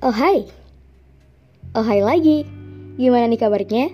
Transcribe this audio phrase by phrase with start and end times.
[0.00, 0.48] Oh hai.
[1.76, 2.48] Oh hai lagi.
[2.96, 3.92] Gimana nih kabarnya?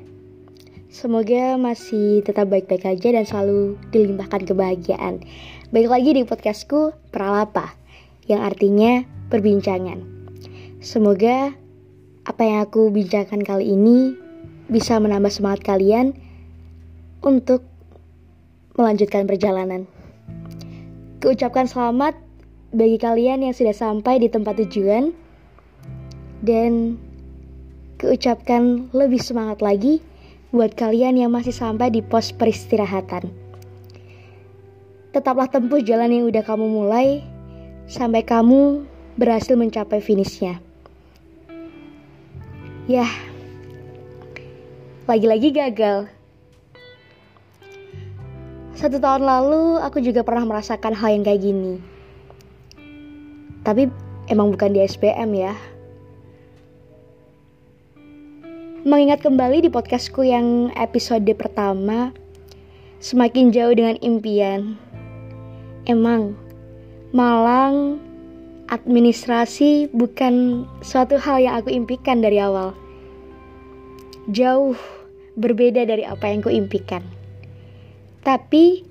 [0.86, 5.26] Semoga masih tetap baik-baik aja dan selalu dilimpahkan kebahagiaan.
[5.74, 7.74] Baik lagi di podcastku Pralapa
[8.30, 9.02] Yang artinya
[9.34, 10.06] perbincangan.
[10.78, 11.50] Semoga
[12.22, 14.14] apa yang aku bincangkan kali ini
[14.70, 16.14] Bisa menambah semangat kalian
[17.18, 17.66] Untuk
[18.78, 19.90] melanjutkan perjalanan.
[21.18, 22.14] Kuucapkan selamat
[22.70, 25.25] bagi kalian yang sudah sampai di tempat tujuan
[26.44, 27.00] dan
[27.96, 30.04] keucapkan lebih semangat lagi
[30.52, 33.28] buat kalian yang masih sampai di pos peristirahatan.
[35.16, 37.24] Tetaplah tempuh jalan yang udah kamu mulai
[37.88, 38.84] sampai kamu
[39.16, 40.60] berhasil mencapai finishnya.
[42.86, 43.10] Yah,
[45.08, 46.06] lagi-lagi gagal.
[48.76, 51.80] Satu tahun lalu aku juga pernah merasakan hal yang kayak gini.
[53.64, 53.88] Tapi
[54.28, 55.56] emang bukan di SBM ya.
[58.86, 62.14] Mengingat kembali di podcastku yang episode pertama,
[63.02, 64.78] semakin jauh dengan impian.
[65.90, 66.38] Emang,
[67.10, 67.98] Malang
[68.70, 72.78] administrasi bukan suatu hal yang aku impikan dari awal.
[74.30, 74.78] Jauh
[75.34, 77.02] berbeda dari apa yang kuimpikan.
[78.22, 78.86] Tapi,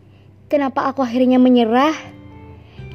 [0.52, 1.96] kenapa aku akhirnya menyerah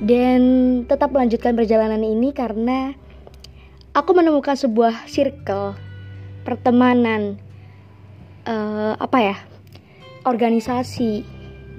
[0.04, 0.40] dan
[0.84, 2.92] tetap melanjutkan perjalanan ini karena
[3.96, 5.88] aku menemukan sebuah circle
[6.42, 7.36] pertemanan,
[8.48, 9.36] uh, apa ya,
[10.24, 11.24] organisasi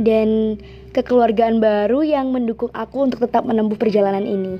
[0.01, 0.57] dan
[0.91, 4.55] kekeluargaan baru yang mendukung aku untuk tetap menempuh perjalanan ini.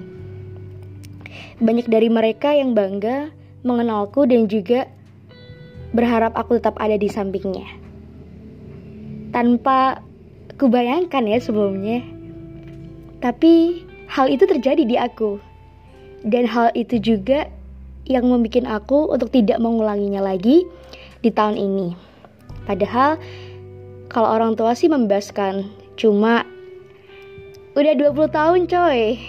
[1.62, 3.30] Banyak dari mereka yang bangga
[3.62, 4.90] mengenalku dan juga
[5.92, 7.68] berharap aku tetap ada di sampingnya.
[9.32, 10.02] Tanpa
[10.58, 12.04] kubayangkan ya sebelumnya.
[13.22, 15.38] Tapi hal itu terjadi di aku.
[16.22, 17.50] Dan hal itu juga
[18.06, 20.66] yang membuat aku untuk tidak mengulanginya lagi
[21.22, 21.94] di tahun ini.
[22.66, 23.18] Padahal
[24.12, 26.44] kalau orang tua sih membebaskan, cuma
[27.78, 29.22] udah 20 tahun coy,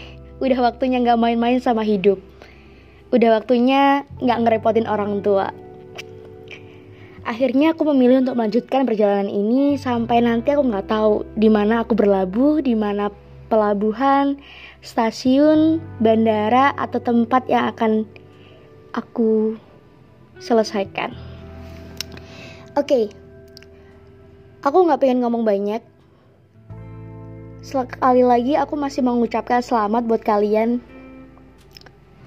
[0.43, 2.19] udah waktunya nggak main-main sama hidup.
[3.13, 5.53] Udah waktunya nggak ngerepotin orang tua.
[7.23, 11.95] Akhirnya aku memilih untuk melanjutkan perjalanan ini sampai nanti aku nggak tahu di mana aku
[11.95, 13.15] berlabuh, di mana
[13.47, 14.41] pelabuhan,
[14.83, 18.11] stasiun, bandara atau tempat yang akan
[18.93, 19.57] aku
[20.37, 21.17] selesaikan.
[22.73, 23.05] Oke, okay.
[24.65, 25.81] aku nggak pengen ngomong banyak.
[27.63, 30.81] Sekali lagi aku masih mengucapkan selamat buat kalian.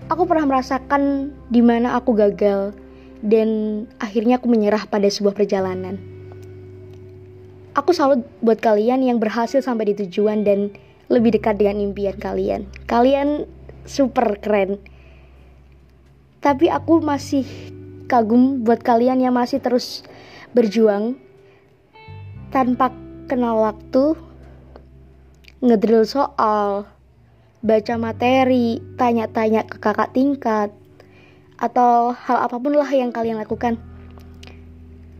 [0.09, 2.77] Aku pernah merasakan di mana aku gagal
[3.25, 3.49] dan
[3.97, 5.97] akhirnya aku menyerah pada sebuah perjalanan.
[7.75, 10.71] Aku salut buat kalian yang berhasil sampai di tujuan dan
[11.11, 12.69] lebih dekat dengan impian kalian.
[12.87, 13.43] Kalian
[13.83, 14.79] super keren
[16.45, 17.41] tapi aku masih
[18.05, 20.05] kagum buat kalian yang masih terus
[20.53, 21.17] berjuang
[22.53, 22.93] tanpa
[23.25, 24.13] kenal waktu,
[25.65, 26.85] ngedrill soal,
[27.65, 30.69] baca materi, tanya-tanya ke kakak tingkat,
[31.57, 33.81] atau hal apa pun lah yang kalian lakukan.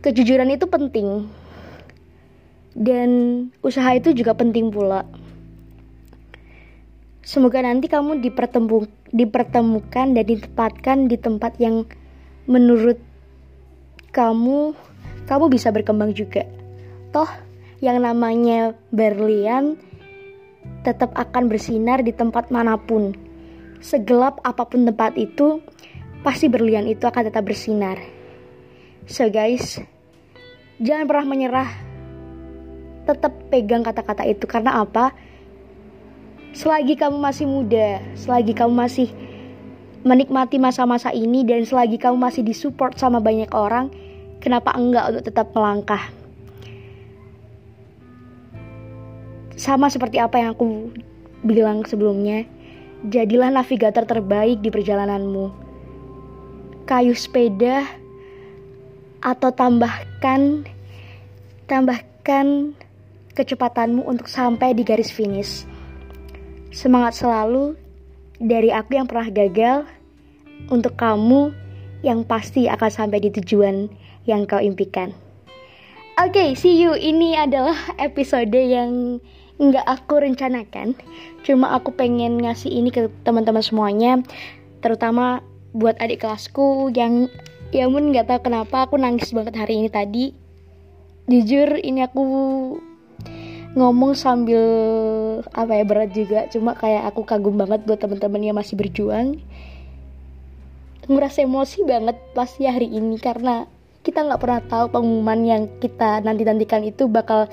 [0.06, 1.26] Kejujuran itu penting,
[2.78, 3.10] dan
[3.66, 5.02] usaha itu juga penting pula.
[7.26, 11.82] Semoga nanti kamu dipertemu, dipertemukan dan ditempatkan di tempat yang
[12.46, 13.02] menurut
[14.14, 14.78] kamu
[15.26, 16.46] kamu bisa berkembang juga.
[17.10, 17.26] Toh
[17.82, 19.74] yang namanya berlian
[20.86, 23.10] tetap akan bersinar di tempat mana pun.
[23.82, 25.58] Segelap apa pun tempat itu,
[26.22, 27.98] pasti berlian itu akan tetap bersinar.
[29.10, 29.82] So guys,
[30.78, 31.70] jangan pernah menyerah.
[33.02, 35.25] Tetap pegang kata-kata itu karena apa?
[36.56, 39.12] Selagi kamu masih muda, selagi kamu masih
[40.08, 43.92] menikmati masa-masa ini dan selagi kamu masih disupport sama banyak orang,
[44.40, 46.00] kenapa enggak untuk tetap melangkah?
[49.52, 50.96] Sama seperti apa yang aku
[51.44, 52.48] bilang sebelumnya,
[53.04, 55.52] jadilah navigator terbaik di perjalananmu.
[56.88, 57.84] Kayu sepeda
[59.20, 60.64] atau tambahkan
[61.68, 62.72] tambahkan
[63.36, 65.75] kecepatanmu untuk sampai di garis finish.
[66.74, 67.78] Semangat selalu
[68.42, 69.88] dari aku yang pernah gagal
[70.68, 71.54] untuk kamu
[72.04, 73.88] yang pasti akan sampai di tujuan
[74.28, 75.14] yang kau impikan.
[76.16, 76.96] Oke, okay, see you.
[76.96, 79.20] Ini adalah episode yang
[79.60, 80.96] nggak aku rencanakan.
[81.44, 84.20] Cuma aku pengen ngasih ini ke teman-teman semuanya,
[84.80, 85.44] terutama
[85.76, 87.28] buat adik kelasku yang
[87.68, 90.32] ya pun nggak tahu kenapa aku nangis banget hari ini tadi.
[91.28, 92.22] Jujur ini aku
[93.76, 94.64] ngomong sambil
[95.52, 96.46] apa ya berat juga.
[96.52, 99.40] Cuma kayak aku kagum banget buat teman-teman yang masih berjuang.
[101.06, 103.70] Nguras emosi banget pasti hari ini karena
[104.02, 107.46] kita nggak pernah tahu pengumuman yang kita nanti nantikan itu bakal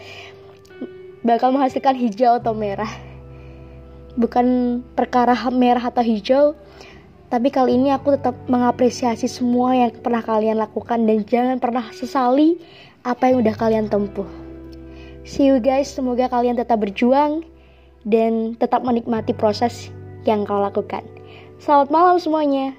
[1.21, 2.89] bakal menghasilkan hijau atau merah.
[4.13, 6.53] Bukan perkara merah atau hijau
[7.33, 12.61] tapi kali ini aku tetap mengapresiasi semua yang pernah kalian lakukan dan jangan pernah sesali
[13.01, 14.29] apa yang udah kalian tempuh.
[15.25, 17.41] See you guys, semoga kalian tetap berjuang
[18.03, 19.91] dan tetap menikmati proses
[20.27, 21.03] yang kau lakukan.
[21.59, 22.75] Selamat malam semuanya.